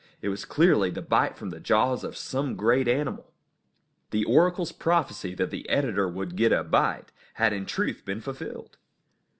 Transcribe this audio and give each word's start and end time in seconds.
It 0.19 0.29
was 0.29 0.45
clearly 0.45 0.89
the 0.89 1.03
bite 1.03 1.37
from 1.37 1.51
the 1.51 1.59
jaws 1.59 2.03
of 2.03 2.17
some 2.17 2.55
great 2.55 2.87
animal. 2.87 3.31
The 4.09 4.25
oracle's 4.25 4.71
prophecy 4.71 5.35
that 5.35 5.51
the 5.51 5.69
editor 5.69 6.09
would 6.09 6.35
get 6.35 6.51
a 6.51 6.63
bite 6.63 7.11
had 7.35 7.53
in 7.53 7.67
truth 7.67 8.03
been 8.03 8.19
fulfilled! 8.19 8.77